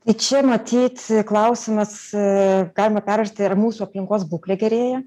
Tai 0.07 0.15
čia 0.15 0.43
matyt 0.47 1.03
klausimas 1.27 1.99
galima 2.77 3.03
pervežti 3.03 3.43
ar 3.43 3.57
mūsų 3.59 3.89
aplinkos 3.89 4.27
būklė 4.31 4.57
gerėja. 4.61 5.03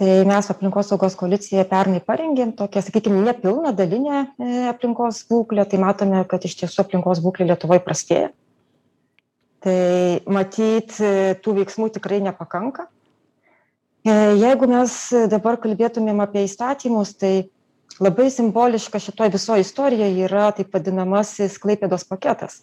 Tai 0.00 0.12
mes 0.24 0.46
aplinkosaugos 0.48 1.12
koalicija 1.20 1.66
pernai 1.68 2.00
parengėm 2.00 2.54
tokią 2.56 2.80
sakykim 2.86 3.18
nepilną 3.26 3.74
dalinę 3.76 4.22
aplinkos 4.70 5.26
būklę. 5.28 5.66
Tai 5.68 5.82
matome 5.82 6.22
kad 6.30 6.46
iš 6.48 6.56
tiesų 6.62 6.86
aplinkos 6.86 7.20
būklė 7.20 7.50
lietuvoj 7.50 7.82
prastėja. 7.84 8.30
Tai 9.60 9.76
matyt 10.32 10.96
tų 11.44 11.56
veiksmų 11.58 11.90
tikrai 11.98 12.22
nepakanka. 12.24 12.88
E, 12.88 12.99
jeigu 14.08 14.68
mes 14.70 14.92
dabar 15.28 15.58
kalbėtumėm 15.60 16.22
apie 16.24 16.46
įstatymus, 16.46 17.12
tai 17.20 17.50
labai 18.00 18.30
simboliška 18.32 19.00
šitoj 19.02 19.32
visoje 19.34 19.66
istorijoje 19.66 20.24
yra 20.24 20.50
taip 20.56 20.72
vadinamasis 20.72 21.58
Klaipėdos 21.60 22.06
paketas. 22.08 22.62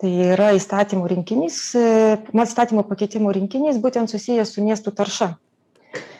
Tai 0.00 0.10
yra 0.12 0.50
įstatymų 0.56 1.08
rinkinys, 1.08 1.58
e, 1.76 2.16
įstatymų 2.32 2.84
pakeitimų 2.88 3.32
rinkinys 3.36 3.80
būtent 3.80 4.12
susijęs 4.12 4.52
su 4.52 4.64
miestų 4.64 4.92
tarša. 4.96 5.34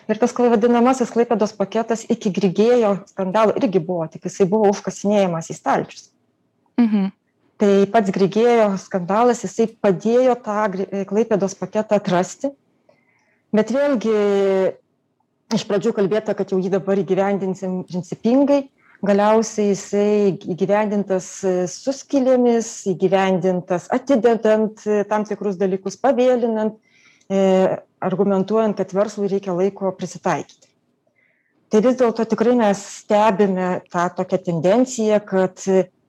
Ir 0.09 0.21
tas 0.21 0.33
vadinamasis 0.37 1.11
Klaipėdos 1.12 1.52
paketas 1.57 2.05
iki 2.09 2.31
Grigėjo 2.33 3.02
skandalo 3.09 3.57
irgi 3.57 3.81
buvo, 3.81 4.07
tik 4.09 4.28
jisai 4.28 4.47
buvo 4.49 4.71
užkasinėjimas 4.73 5.50
į 5.50 5.57
stalčius. 5.57 6.11
Mhm. 6.81 7.11
Tai 7.57 7.73
pats 7.93 8.12
Grigėjo 8.12 8.76
skandalas, 8.81 9.43
jisai 9.45 9.66
padėjo 9.81 10.37
tą 10.45 10.69
Klaipėdos 11.09 11.57
paketą 11.57 11.97
atrasti 11.97 12.52
bet 13.55 13.71
vėlgi 13.75 14.17
iš 15.55 15.67
pradžių 15.69 15.93
kalbėta 15.97 16.35
kad 16.38 16.50
jau 16.50 16.59
jį 16.62 16.73
dabar 16.75 16.99
įgyvendinsim 17.03 17.83
principingai. 17.87 18.67
Galiausiai 19.07 19.75
jisai 19.75 20.38
įgyvendintas 20.49 21.26
su 21.69 21.93
skylėmis 21.93 22.71
įgyvendintas 22.95 23.91
atidedant 23.93 24.81
tam 25.11 25.26
tikrus 25.29 25.59
dalykus 25.61 25.99
pavėlinant 26.00 26.79
e, 27.29 27.43
argumentuojant 28.00 28.79
kad 28.81 28.95
verslui 28.97 29.29
reikia 29.29 29.53
laiko 29.53 29.93
prisitaikyti. 29.99 30.73
Tai 31.69 31.83
vis 31.85 31.99
dėlto 32.00 32.25
tikrai 32.31 32.55
mes 32.57 32.81
stebime 33.03 33.69
tą 33.93 34.07
tokią 34.17 34.41
tendenciją 34.49 35.21
kad 35.29 35.61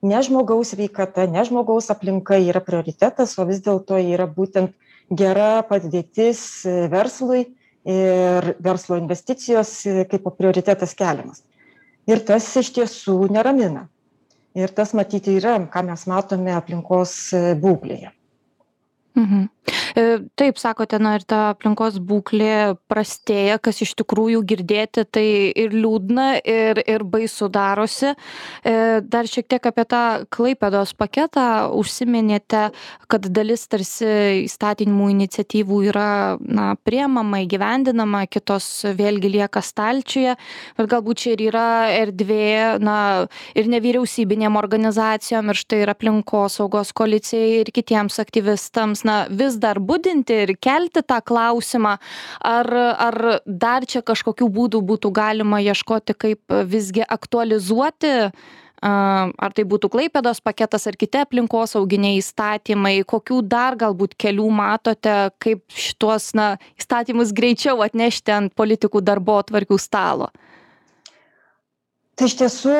ne 0.02 0.20
žmogaus 0.24 0.72
sveikata 0.72 1.26
ne 1.28 1.44
žmogaus 1.44 1.90
aplinka 1.90 2.38
yra 2.40 2.62
prioritetas 2.64 3.36
o 3.38 3.46
vis 3.48 3.60
dėlto 3.64 3.98
yra 4.00 4.28
būtent 4.30 4.72
gera 5.10 5.62
padėtis 5.68 6.40
verslui 6.92 7.46
ir 7.88 8.52
verslo 8.60 8.98
investicijos 9.00 9.70
kaip 10.10 10.26
prioritetas 10.36 10.94
keliamas. 10.98 11.42
Ir 12.08 12.20
tas 12.24 12.44
iš 12.56 12.72
tiesų 12.76 13.28
neramina. 13.32 13.86
Ir 14.56 14.72
tas 14.74 14.94
matyti 14.96 15.36
yra, 15.38 15.58
ką 15.70 15.84
mes 15.86 16.06
matome 16.08 16.54
aplinkos 16.56 17.14
būklėje. 17.62 18.10
Mhm. 19.18 19.48
E, 19.96 20.04
taip, 20.38 20.58
sakote, 20.60 20.98
na 21.00 21.14
ir 21.18 21.24
ta 21.28 21.52
aplinkos 21.52 21.98
būklė 22.04 22.76
prastėja, 22.90 23.58
kas 23.62 23.80
iš 23.84 23.94
tikrųjų 24.00 24.42
girdėti, 24.48 25.04
tai 25.04 25.26
ir 25.56 25.74
liūdna, 25.76 26.28
ir, 26.44 26.82
ir 26.84 27.04
baisu 27.08 27.48
darosi. 27.52 28.14
E, 28.64 29.00
dar 29.02 29.28
šiek 29.30 29.48
tiek 29.48 29.70
apie 29.70 29.86
tą 29.88 30.02
Klaipėdos 30.34 30.94
paketą 30.98 31.70
užsiminėte, 31.78 32.68
kad 33.08 33.28
dalis 33.32 33.66
tarsi 33.70 34.44
įstatymų 34.44 35.10
iniciatyvų 35.14 35.80
yra 35.90 36.10
na, 36.40 36.72
priemama, 36.84 37.42
įgyvendinama, 37.44 38.24
kitos 38.30 38.66
vėlgi 38.98 39.32
lieka 39.38 39.62
stalčiuje, 39.64 40.36
bet 40.78 40.90
galbūt 40.90 41.24
čia 41.24 41.34
ir 41.36 41.44
yra 41.48 41.68
erdvė 41.94 42.78
na, 42.82 42.98
ir 43.58 43.70
nevyriausybinėm 43.72 44.58
organizacijom, 44.60 45.52
ir 45.52 45.60
štai 45.60 45.82
ir 45.84 45.92
aplinkosaugos 45.94 46.92
koalicijai, 46.96 47.62
ir 47.62 47.72
kitiems 47.74 48.18
aktyvistams 48.22 49.04
na 49.08 49.18
vis 49.30 49.58
dar 49.60 49.77
budinti 49.80 50.42
ir 50.44 50.54
kelti 50.60 51.02
tą 51.02 51.20
klausimą 51.24 51.96
ar 52.44 52.70
ar 53.08 53.18
dar 53.46 53.86
čia 53.88 54.02
kažkokių 54.02 54.48
būdų 54.54 54.82
būtų 54.92 55.12
galima 55.14 55.60
ieškoti 55.64 56.16
kaip 56.18 56.56
visgi 56.70 57.04
aktualizuoti 57.06 58.14
ar 58.82 59.54
tai 59.54 59.64
būtų 59.66 59.90
klaipėdos 59.90 60.40
paketas 60.40 60.86
ar 60.86 60.96
kiti 60.98 61.18
aplinkosauginiai 61.18 62.20
įstatymai 62.20 63.02
kokių 63.08 63.40
dar 63.42 63.76
galbūt 63.78 64.14
kelių 64.14 64.46
matote 64.54 65.16
kaip 65.42 65.64
šituos 65.74 66.30
na 66.38 66.52
įstatymus 66.78 67.34
greičiau 67.34 67.82
atnešti 67.82 68.34
ant 68.34 68.54
politikų 68.54 69.02
darbotvarkių 69.02 69.78
stalo? 69.82 70.30
Tai 72.18 72.26
iš 72.26 72.38
tiesų 72.38 72.78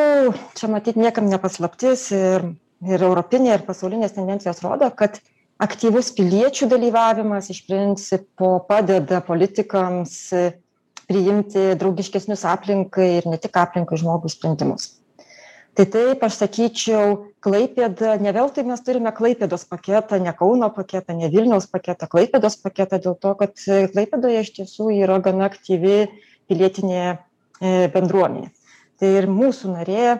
čia 0.58 0.70
matyt 0.70 0.96
niekam 0.98 1.28
ne 1.30 1.38
paslaptis 1.38 2.08
ir 2.14 2.46
ir 2.86 3.02
europinė 3.02 3.56
ir 3.56 3.66
pasaulinės 3.66 4.14
tendencijos 4.14 4.62
rodo 4.62 4.90
kad 4.94 5.18
aktyvus 5.62 6.12
piliečių 6.16 6.68
dalyvavimas 6.70 7.50
iš 7.52 7.64
principo 7.66 8.58
padeda 8.68 9.20
politikams 9.26 10.14
priimti 11.08 11.72
draugiškesnius 11.80 12.44
aplinkai 12.46 13.08
ir 13.18 13.28
ne 13.30 13.40
tik 13.40 13.56
aplinkai 13.56 13.98
žmogui 13.98 14.30
sprendimus. 14.32 14.92
Tai 15.78 15.84
taip, 15.86 16.24
aš 16.26 16.40
sakyčiau, 16.40 17.10
Klaipėda, 17.38 18.16
ne 18.18 18.32
veltui 18.34 18.64
mes 18.66 18.80
turime 18.82 19.12
Klaipėdos 19.14 19.62
paketą, 19.70 20.18
ne 20.18 20.32
Kauno 20.34 20.72
paketą, 20.74 21.14
ne 21.14 21.28
Vilniaus 21.30 21.68
paketą, 21.70 22.08
Klaipėdos 22.10 22.58
paketą, 22.58 22.98
dėl 23.04 23.14
to, 23.22 23.36
kad 23.38 23.54
Klaipėdoje 23.94 24.42
iš 24.42 24.50
tiesų 24.56 24.90
yra 24.96 25.20
gana 25.22 25.46
aktyvi 25.46 26.08
pilietinė 26.50 27.04
e, 27.06 27.86
bendruomenė. 27.94 28.50
Tai 28.98 29.12
ir 29.20 29.30
mūsų 29.30 29.76
narė 29.76 30.16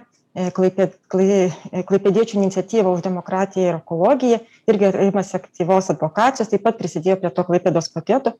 Klaipė, 0.54 0.85
klai, 1.11 1.49
e, 1.49 1.80
klaipėdiečių 1.88 2.37
iniciatyva 2.38 2.92
už 2.95 3.00
demokratiją 3.02 3.64
ir 3.71 3.78
ekologiją 3.80 4.38
irgi 4.71 4.90
imasi 5.09 5.35
aktyvios 5.38 5.90
advokacijos, 5.95 6.50
taip 6.52 6.62
pat 6.66 6.78
prisidėjo 6.78 7.16
prie 7.23 7.33
to 7.35 7.45
klaipėdos 7.49 7.90
paketo. 7.95 8.35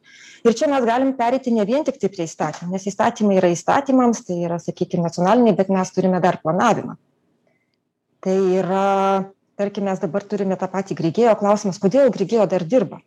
Ir 0.47 0.55
čia 0.59 0.69
mes 0.71 0.87
galim 0.87 1.15
perėti 1.19 1.55
ne 1.55 1.65
vien 1.67 1.87
tik 1.89 1.99
tai 1.99 2.13
prie 2.13 2.29
įstatymų, 2.29 2.71
nes 2.77 2.87
įstatymai 2.93 3.41
yra 3.41 3.51
įstatymams, 3.55 4.23
tai 4.29 4.39
yra, 4.47 4.61
sakykime, 4.63 5.09
nacionaliniai, 5.09 5.57
bet 5.59 5.73
mes 5.75 5.93
turime 5.97 6.23
dar 6.23 6.39
planavimą. 6.45 6.95
Tai 8.23 8.39
yra, 8.61 8.87
tarkim, 9.59 9.89
mes 9.91 10.03
dabar 10.05 10.27
turime 10.29 10.59
tą 10.61 10.71
patį 10.71 10.99
Grigėjo 11.03 11.35
klausimas, 11.41 11.83
kodėl 11.83 12.15
Grigėjo 12.15 12.47
dar 12.51 12.67
dirba 12.69 13.03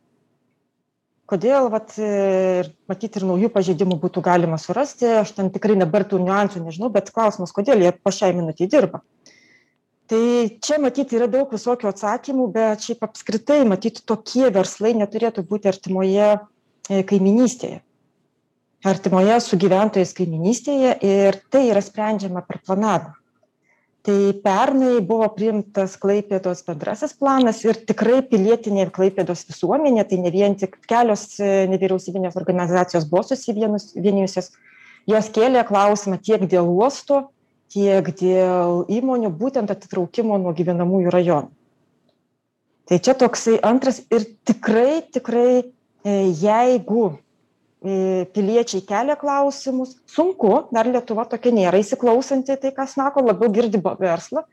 kodėl 1.31 1.69
vat 1.71 1.93
ir 2.01 2.69
matyt 2.91 3.17
ir 3.17 3.25
naujų 3.29 3.49
pažeidimų 3.53 3.97
būtų 4.03 4.23
galima 4.25 4.59
surasti. 4.61 5.07
Aš 5.21 5.33
ten 5.37 5.51
tikrai 5.53 5.77
dabar 5.79 6.05
tų 6.07 6.19
niuansų 6.25 6.65
nežinau 6.65 6.91
bet 6.93 7.13
klausimas 7.15 7.55
kodėl 7.55 7.83
jie 7.85 7.93
po 7.95 8.13
šiai 8.13 8.35
minutei 8.37 8.67
dirba. 8.71 9.01
Tai 10.11 10.23
čia 10.59 10.81
matyt 10.83 11.13
yra 11.15 11.29
daug 11.31 11.53
visokių 11.55 11.87
atsakymų 11.93 12.49
bet 12.51 12.83
šiaip 12.83 13.05
apskritai 13.07 13.61
matyt 13.67 14.03
tokie 14.03 14.49
verslai 14.51 14.91
neturėtų 14.99 15.45
būti 15.47 15.71
artimoje 15.71 16.33
e, 16.35 16.99
kaimynystėje 17.07 17.79
artimoje 18.87 19.37
su 19.45 19.57
gyventojais 19.61 20.13
kaimynystėje 20.17 20.95
ir 21.05 21.37
tai 21.53 21.67
yra 21.69 21.83
sprendžiama 21.85 22.41
per 22.47 22.61
planavimą 22.65 23.20
tai 24.05 24.33
pernai 24.43 24.95
buvo 25.05 25.27
priimtas 25.35 25.93
klaipėdos 26.01 26.63
bendrasis 26.65 27.13
planas 27.17 27.61
ir 27.65 27.77
tikrai 27.89 28.21
pilietinė 28.25 28.87
klaipėdos 28.95 29.45
visuomenė 29.49 30.07
tai 30.09 30.17
ne 30.23 30.31
vien 30.33 30.57
tik 30.57 30.79
kelios 30.89 31.35
e, 31.37 31.67
nevyriausybinės 31.69 32.37
organizacijos 32.41 33.05
buvo 33.11 33.23
susivienus 33.29 33.91
vienijusios 33.93 34.51
jos 35.09 35.29
kėlė 35.35 35.63
klausimą 35.69 36.17
tiek 36.25 36.47
dėl 36.49 36.69
uosto 36.73 37.27
tiek 37.71 38.09
dėl 38.19 38.83
įmonių 38.91 39.31
būtent 39.37 39.71
atitraukimo 39.71 40.37
nuo 40.41 40.53
gyvenamųjų 40.57 41.13
rajonų. 41.13 41.51
Tai 42.89 42.97
čia 42.99 43.13
toksai 43.15 43.59
antras 43.63 44.01
ir 44.11 44.25
tikrai, 44.47 45.03
tikrai, 45.13 45.71
e, 46.03 46.15
jeigu 46.35 47.20
piliečiai 47.81 48.83
kelia 48.85 49.15
klausimus, 49.17 49.95
sunku, 50.09 50.67
dar 50.73 50.89
Lietuva 50.89 51.25
tokia 51.29 51.53
nėra 51.55 51.81
įsiklausanti 51.81 52.57
tai, 52.61 52.71
kas 52.75 52.93
sako, 52.97 53.25
labiau 53.25 53.49
girdi 53.53 53.81
verslą, 53.81 54.45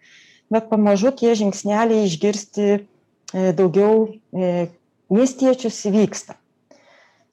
bet 0.48 0.70
pamažu 0.70 1.12
tie 1.12 1.34
žingsneliai 1.36 2.06
išgirsti 2.08 2.68
e, 2.72 2.80
daugiau 3.52 4.08
miestiečius 5.12 5.84
vyksta. 5.92 6.38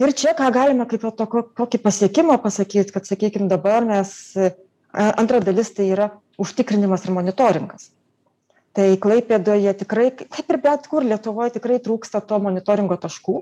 Ir 0.04 0.12
čia 0.12 0.36
ką 0.36 0.50
galime 0.52 0.84
kaip 0.92 1.08
tokį 1.16 1.80
pasiekimą 1.80 2.36
pasakyti, 2.44 2.92
kad, 2.92 3.08
sakykime, 3.08 3.48
dabar 3.48 3.88
mes 3.88 4.12
Antra 4.96 5.42
dalis 5.44 5.74
tai 5.76 5.90
yra 5.92 6.10
užtikrinimas 6.40 7.04
ir 7.06 7.14
monitoringas. 7.16 7.90
Tai 8.76 8.88
Klaipėdoje 9.00 9.74
tikrai, 9.82 10.08
kaip 10.16 10.52
ir 10.52 10.60
bet 10.64 10.88
kur 10.92 11.04
Lietuvoje, 11.08 11.56
tikrai 11.58 11.80
trūksta 11.84 12.22
to 12.24 12.40
monitoringo 12.44 12.96
taškų. 13.00 13.42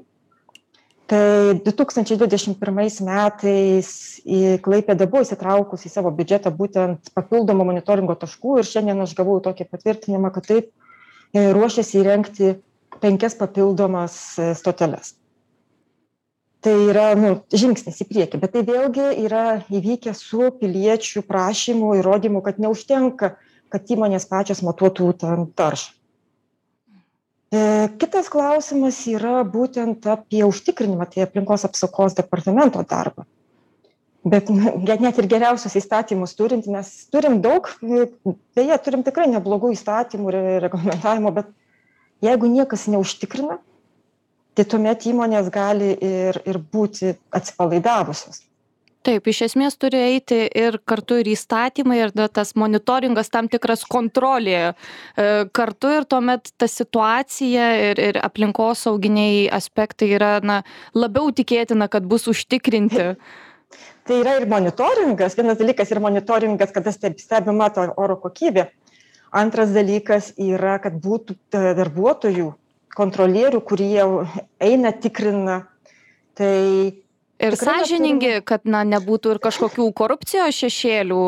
Tai 1.12 1.60
2021 1.60 3.04
metais 3.04 3.88
į 4.24 4.60
Klaipėdą 4.64 5.08
buvo 5.12 5.26
įsitraukus 5.26 5.84
į 5.84 5.90
savo 5.92 6.14
biudžetą 6.16 6.54
būtent 6.56 7.12
papildomą 7.12 7.66
monitoringo 7.68 8.16
taškų 8.22 8.62
ir 8.62 8.70
šiandien 8.70 9.04
aš 9.04 9.16
gavau 9.18 9.42
tokį 9.44 9.68
patvirtinimą, 9.68 10.32
kad 10.32 10.48
taip 10.48 10.70
e, 10.70 11.50
ruošiasi 11.52 12.00
įrengti 12.00 12.54
penkias 13.04 13.36
papildomas 13.36 14.16
e, 14.40 14.54
stoteles. 14.56 15.18
Tai 16.64 16.76
yra 16.88 17.10
nu 17.20 17.34
žingsnis 17.52 18.00
į 18.00 18.08
priekį 18.08 18.40
bet 18.40 18.54
tai 18.56 18.64
vėlgi 18.70 19.10
yra 19.26 19.44
įvykę 19.68 20.14
su 20.16 20.54
piliečių 20.62 21.26
prašymu 21.28 21.98
įrodymu 22.00 22.40
kad 22.46 22.64
neužtenka 22.64 23.34
kad 23.74 23.92
įmonės 23.92 24.30
pačios 24.32 24.64
matuotų 24.64 25.12
ten 25.20 25.50
taršą 25.52 25.92
kitas 28.02 28.30
klausimas 28.34 28.98
yra 29.10 29.44
būtent 29.46 30.06
apie 30.10 30.42
užtikrinimą 30.48 31.06
tai 31.12 31.26
aplinkos 31.28 31.66
apsaugos 31.68 32.16
departamento 32.18 32.82
darbą. 32.90 33.26
Bet 34.24 34.48
net 34.50 35.20
ir 35.20 35.28
geriausius 35.28 35.76
įstatymus 35.82 36.34
turint 36.40 36.68
mes 36.72 36.90
turim 37.12 37.42
daug 37.44 37.68
beje 38.56 38.78
turim 38.86 39.04
tikrai 39.04 39.28
neblogų 39.34 39.74
įstatymų 39.76 40.32
ir 40.32 40.40
reglamentavimo 40.64 41.34
bet 41.36 41.52
jeigu 42.24 42.48
niekas 42.48 42.88
neužtikrina 42.88 43.60
tai 44.56 44.66
tuomet 44.70 45.04
įmonės 45.12 45.52
gali 45.52 45.92
ir 46.00 46.40
ir 46.48 46.62
būti 46.72 47.18
atsipalaidavusios 47.36 48.46
Taip, 49.04 49.26
iš 49.28 49.42
esmės 49.50 49.76
turi 49.76 50.00
eiti 50.00 50.38
ir 50.48 50.78
kartu 50.88 51.18
ir 51.20 51.28
įstatymai, 51.34 51.98
ir 52.06 52.14
da, 52.16 52.30
tas 52.32 52.54
monitoringas, 52.56 53.28
tam 53.34 53.50
tikras 53.52 53.84
kontrolė 53.84 54.60
e, 54.64 54.74
kartu 55.52 55.92
ir 55.98 56.08
tuomet 56.08 56.54
ta 56.56 56.70
situacija 56.72 57.66
ir, 57.90 58.00
ir 58.00 58.20
aplinkosauginiai 58.24 59.50
aspektai 59.60 60.14
yra 60.16 60.38
na, 60.40 60.62
labiau 60.96 61.34
tikėtina, 61.36 61.90
kad 61.92 62.08
bus 62.08 62.30
užtikrinti. 62.32 63.10
Tai 64.08 64.22
yra 64.22 64.38
ir 64.40 64.48
monitoringas, 64.48 65.36
vienas 65.36 65.60
dalykas 65.60 65.92
yra 65.92 66.06
monitoringas, 66.08 66.72
kada 66.72 66.96
stebima 66.96 67.70
to 67.76 67.90
oro 68.00 68.16
kokybė. 68.24 68.70
Antras 69.36 69.76
dalykas 69.76 70.32
yra, 70.40 70.78
kad 70.80 70.96
būtų 71.04 71.36
e, 71.36 71.76
darbuotojų 71.76 72.54
kontrolierių, 72.96 73.64
kurie 73.68 74.04
eina, 74.64 74.96
tikrina. 74.96 75.66
Tai 76.40 76.54
ir 77.44 77.58
sąžiningi, 77.60 78.34
kad 78.48 78.66
na, 78.70 78.84
nebūtų 78.88 79.36
ir 79.36 79.40
kažkokių 79.44 79.88
korupcijos 79.98 80.58
šešėlių. 80.64 81.24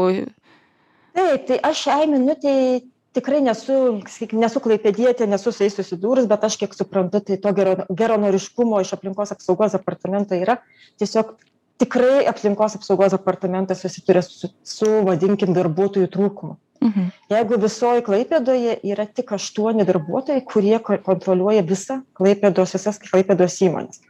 Taip, 1.16 1.48
tai 1.48 1.58
aš 1.64 1.86
šiai 1.86 2.10
minutiai 2.12 2.84
tikrai 3.16 3.40
nesu, 3.44 4.02
nesu 4.36 4.62
klaipėdėtė, 4.64 5.28
nesu 5.32 5.54
su 5.56 5.64
jais 5.64 5.76
susidūrus, 5.78 6.28
bet 6.32 6.44
aš 6.48 6.58
kiek 6.62 6.76
suprantu, 6.76 7.22
tai 7.24 7.40
to 7.42 7.54
gero, 7.56 7.78
geronoriškumo 8.02 8.82
iš 8.84 8.96
aplinkos 8.98 9.32
apsaugos 9.36 9.78
departamento 9.78 10.36
yra. 10.36 10.58
Tiesiog 11.00 11.38
tikrai 11.82 12.26
aplinkos 12.32 12.76
apsaugos 12.80 13.16
departamentas 13.16 13.84
susiduria 13.86 14.24
su, 14.26 14.52
su 14.64 14.92
vadinkim, 15.08 15.56
darbuotojų 15.56 16.12
trūkumu. 16.12 16.58
Mhm. 16.84 17.08
Jeigu 17.32 17.58
visoje 17.64 18.04
Klaipėdoje 18.06 18.76
yra 18.84 19.06
tik 19.08 19.32
aštuoni 19.38 19.86
darbuotojai, 19.88 20.44
kurie 20.46 20.76
kontroliuoja 20.84 21.64
visą 21.66 22.02
Klaipėdos, 22.20 22.76
visas 22.76 23.00
Klaipėdos 23.02 23.56
įmonės. 23.64 24.04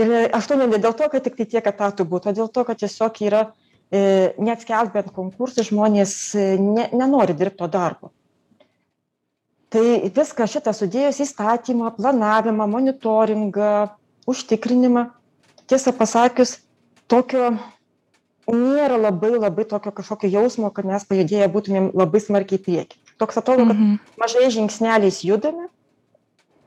Ir 0.00 0.12
aštuoni 0.36 0.68
ne 0.70 0.78
dėl 0.80 0.94
to, 0.96 1.08
kad 1.12 1.24
tik 1.26 1.36
tai 1.36 1.46
tiek 1.50 1.66
etatų 1.72 2.06
būtų, 2.08 2.30
o 2.30 2.36
dėl 2.38 2.48
to, 2.52 2.64
kad 2.68 2.80
tiesiog 2.80 3.20
yra 3.26 3.42
e, 3.90 4.32
net 4.40 4.64
skelbiant 4.64 5.10
konkursų 5.16 5.66
žmonės 5.68 6.14
e, 6.38 6.46
ne, 6.60 6.88
nenori 6.96 7.36
dirbti 7.36 7.60
to 7.60 7.68
darbo. 7.72 8.12
Tai 9.70 9.82
viską 10.16 10.48
šitą 10.50 10.72
sudėjus 10.74 11.20
įstatymą, 11.26 11.92
planavimą, 11.98 12.66
monitoringą, 12.70 13.74
užtikrinimą, 14.30 15.04
tiesą 15.70 15.92
pasakius, 15.94 16.56
tokio 17.10 17.52
nėra 18.50 18.98
labai 18.98 19.30
labai 19.36 19.66
tokio 19.70 19.92
kažkokio 19.94 20.30
jausmo, 20.32 20.70
kad 20.74 20.88
mes 20.88 21.06
pajudėję 21.06 21.46
būtumėm 21.54 21.90
labai 21.94 22.22
smarkiai 22.24 22.58
į 22.58 22.64
priekį. 22.64 22.98
Toks 23.20 23.38
atrodo, 23.38 23.68
kad 23.68 23.76
mhm. 23.76 24.00
mažai 24.20 24.48
žingsneliais 24.54 25.22
judame. 25.26 25.68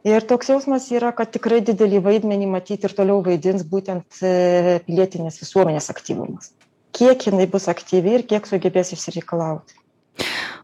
Ir 0.03 0.25
toks 0.27 0.49
jausmas 0.51 0.89
yra, 0.91 1.13
kad 1.15 1.31
tikrai 1.31 1.61
didelį 1.63 2.01
vaidmenį 2.03 2.49
matyti 2.51 2.89
ir 2.89 2.95
toliau 2.97 3.21
vaidins 3.23 3.63
būtent 3.63 4.19
e, 4.19 4.81
pilietinės 4.87 5.39
visuomenės 5.39 5.87
aktyvumas. 5.93 6.51
Kiek 6.93 7.23
jinai 7.29 7.47
bus 7.49 7.69
aktyvi 7.71 8.17
ir 8.17 8.25
kiek 8.27 8.49
sugebės 8.49 8.91
išsireikalauti 8.97 9.79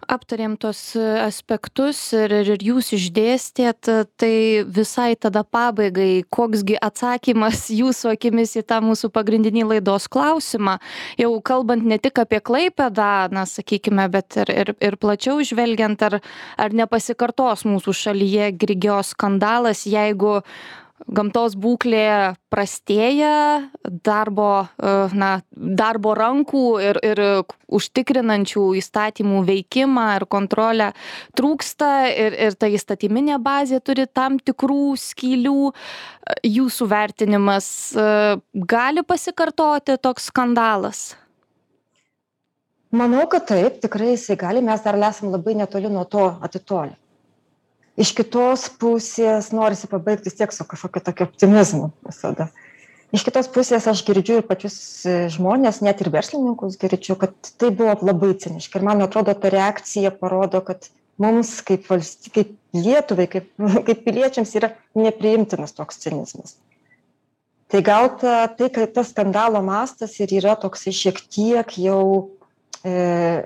aptarėm 0.09 0.55
tuos 0.59 0.79
aspektus 0.97 1.99
ir 2.17 2.33
ir 2.39 2.63
jūs 2.65 2.91
išdėstėt 2.97 3.89
tai 4.19 4.33
visai 4.65 5.13
tada 5.15 5.43
pabaigai 5.45 6.23
koks 6.33 6.63
gi 6.67 6.79
atsakymas 6.89 7.67
jūsų 7.81 8.13
akimis 8.15 8.55
į 8.59 8.65
tą 8.69 8.81
mūsų 8.85 9.11
pagrindinį 9.15 9.67
laidos 9.73 10.09
klausimą. 10.11 10.79
Jau 11.21 11.31
kalbant 11.45 11.85
ne 11.85 11.99
tik 12.01 12.19
apie 12.23 12.41
klaipėdą 12.41 13.29
na 13.35 13.45
sakykime 13.49 14.09
bet 14.11 14.39
ir 14.43 14.53
ir 14.55 14.73
ir 14.79 14.99
plačiau 15.01 15.43
žvelgiant 15.45 16.01
ar 16.09 16.19
ar 16.57 16.75
nepasikartos 16.81 17.65
mūsų 17.69 17.95
šalyje 18.03 18.51
grigio 18.59 19.01
skandalas 19.05 19.85
jeigu 19.89 20.39
gamtos 21.07 21.55
būklė 21.59 22.35
prastėja 22.51 23.69
darbo 23.83 24.65
e, 24.65 24.93
na 25.15 25.31
darbo 25.53 26.13
rankų 26.17 26.63
ir 26.83 26.99
ir 27.05 27.21
užtikrinančių 27.69 28.65
įstatymų 28.81 29.43
veikimą 29.47 30.05
ir 30.17 30.25
kontrolę 30.29 30.91
trūksta 31.37 31.91
ir 32.11 32.37
ir 32.47 32.57
ta 32.59 32.69
įstatyminė 32.69 33.39
bazė 33.43 33.79
turi 33.79 34.07
tam 34.07 34.39
tikrų 34.39 34.95
skylių. 34.99 35.73
Jūsų 36.45 36.85
vertinimas 36.91 37.67
e, 37.97 38.37
gali 38.53 39.01
pasikartoti 39.03 39.97
toks 39.97 40.29
skandalas? 40.29 41.03
Manau 42.93 43.25
kad 43.29 43.45
taip 43.49 43.79
tikrai 43.81 44.15
jisai 44.15 44.37
gali. 44.37 44.61
Mes 44.65 44.81
dar 44.81 44.97
esam 45.09 45.31
labai 45.33 45.55
netoli 45.57 45.89
nuo 45.89 46.05
to 46.09 46.31
atitolę 46.41 46.97
iš 47.99 48.13
kitos 48.17 48.67
pusės 48.79 49.51
norisi 49.55 49.89
pabaigt 49.91 50.27
vis 50.27 50.37
tiek 50.39 50.53
su 50.55 50.65
kažkokiu 50.67 51.03
tokiu 51.03 51.27
optimizmu 51.27 51.91
visada. 52.07 52.49
Iš 53.15 53.25
kitos 53.25 53.49
pusės 53.49 53.87
aš 53.89 54.03
girdžiu 54.05 54.39
ir 54.39 54.45
pačius 54.45 54.77
žmones 55.33 55.81
net 55.81 56.01
ir 56.03 56.11
verslininkus 56.13 56.77
girdžiu 56.81 57.17
kad 57.19 57.33
tai 57.57 57.71
buvo 57.73 57.95
labai 58.05 58.35
ciniška. 58.37 58.79
Ir 58.79 58.85
man 58.85 59.01
atrodo 59.01 59.33
ta 59.33 59.49
reakcija 59.49 60.13
parodo 60.13 60.61
kad 60.65 60.87
mums 61.19 61.57
kaip 61.65 61.89
valsty 61.89 62.31
kaip 62.35 62.55
lietuvai 62.77 63.27
kaip 63.31 63.49
kaip 63.87 64.03
piliečiams 64.05 64.55
yra 64.61 64.73
nepriimtinas 64.97 65.75
toks 65.75 66.01
cinizmas. 66.05 66.55
Tai 67.69 67.81
gal 67.85 68.11
ta 68.21 68.47
tai 68.47 68.69
kad 68.73 68.93
tas 68.93 69.11
skandalo 69.13 69.61
mastas 69.65 70.15
ir 70.21 70.31
yra 70.39 70.55
toksai 70.57 70.93
šiek 70.95 71.19
tiek 71.33 71.75
jau 71.81 72.29
e, 72.85 73.45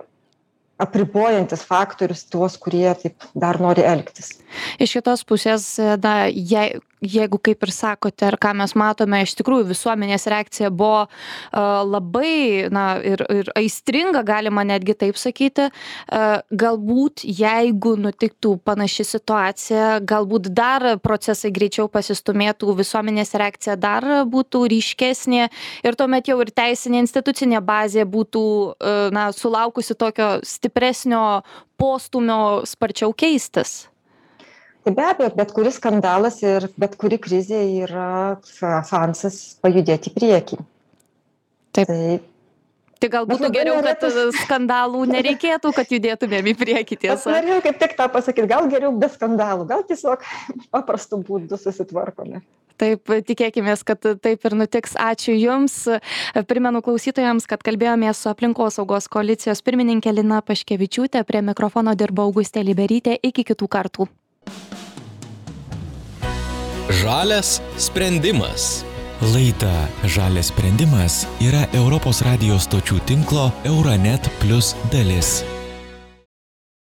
apribojantis 0.81 1.65
faktorius 1.67 2.25
tuos 2.31 2.57
kurie 2.57 2.89
taip 3.01 3.27
dar 3.39 3.59
nori 3.61 3.85
elgtis. 3.85 4.37
Iš 4.81 4.97
kitos 4.99 5.23
pusės 5.27 5.67
na 6.01 6.15
jei 6.29 6.79
jeigu 7.03 7.39
kaip 7.43 7.63
ir 7.65 7.71
sakote 7.73 8.27
ir 8.31 8.37
ką 8.41 8.53
mes 8.57 8.73
matome 8.79 9.21
iš 9.23 9.35
tikrųjų 9.39 9.67
visuomenės 9.71 10.27
reakcija 10.31 10.71
buvo 10.73 11.05
labai 11.53 12.69
na 12.73 12.85
ir 13.03 13.23
ir 13.33 13.51
aistringa 13.59 14.23
galima 14.25 14.63
netgi 14.67 14.95
taip 15.05 15.19
sakyti. 15.19 15.69
Galbūt 16.63 17.23
jeigu 17.27 17.95
nutiktų 17.99 18.55
panaši 18.65 19.05
situacija 19.07 19.99
galbūt 20.07 20.49
dar 20.55 20.97
procesai 21.03 21.51
greičiau 21.55 21.89
pasistumėtų 21.91 22.75
visuomenės 22.79 23.35
reakcija 23.39 23.77
dar 23.79 24.07
būtų 24.29 24.65
ryškesnė 24.73 25.47
ir 25.83 25.99
tuomet 25.99 26.31
jau 26.31 26.39
ir 26.43 26.53
teisinė 26.55 27.03
institucinė 27.03 27.61
bazė 27.63 28.07
būtų 28.09 28.43
na 29.15 29.29
sulaukusi 29.35 29.97
tokio 29.99 30.35
stipresnio 30.47 31.23
postūmio 31.79 32.63
sparčiau 32.69 33.13
keistis 33.17 33.92
tai 34.83 34.93
be 34.97 35.07
abejo 35.07 35.31
bet 35.39 35.55
kuris 35.55 35.79
skandalas 35.79 36.41
ir 36.43 36.67
bet 36.79 36.97
kuri 36.99 37.19
krizė 37.21 37.63
yra 37.85 38.11
šansas 38.51 39.39
pajudėti 39.63 40.11
į 40.11 40.15
priekį. 40.19 40.61
Taip. 41.73 41.89
Tai 41.89 42.21
Tai 43.03 43.09
gal 43.11 43.25
būtų 43.27 43.49
geriau, 43.51 43.81
kad 43.83 44.03
skandalų 44.45 45.01
nereikėtų, 45.11 45.73
kad 45.75 45.89
judėtumėm 45.91 46.45
į 46.47 46.55
priekį 46.55 46.97
tiesą. 47.01 47.33
Aš 47.33 47.41
norėjau 47.41 47.59
kaip 47.65 47.81
tik 47.81 47.95
tą 47.99 48.07
pasakyti, 48.13 48.47
gal 48.47 48.69
geriau 48.71 48.93
be 48.95 49.09
skandalų, 49.11 49.65
gal 49.67 49.83
tiesiog 49.89 50.23
paprastų 50.71 51.19
būdų 51.27 51.59
susitvarkome. 51.59 52.39
Taip, 52.79 53.11
tikėkime, 53.27 53.75
kad 53.85 54.07
taip 54.23 54.47
ir 54.47 54.55
nutiks. 54.57 54.95
Ačiū 54.95 55.35
Jums. 55.35 55.75
Primenu 56.47 56.79
klausytojams, 56.85 57.45
kad 57.49 57.61
kalbėjome 57.65 58.09
su 58.15 58.31
aplinkosaugos 58.31 59.11
koalicijos 59.11 59.61
pirmininkė 59.67 60.15
Lina 60.15 60.39
Paškevičiūtė, 60.41 61.27
prie 61.27 61.43
mikrofono 61.43 61.93
dirba 61.99 62.23
Augustė 62.23 62.63
Liberytė. 62.63 63.19
Iki 63.19 63.51
kitų 63.51 63.67
kartų. 63.67 64.09
Žalias 67.01 67.61
sprendimas. 67.77 68.85
Laida 69.33 69.87
Žalias 70.05 70.51
sprendimas 70.53 71.23
yra 71.41 71.63
Europos 71.73 72.21
radijos 72.21 72.67
stočių 72.67 72.99
tinklo 73.09 73.49
Euronet 73.65 74.29
Plus 74.43 74.75
dalis. 74.93 75.41